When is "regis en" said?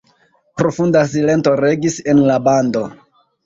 1.61-2.25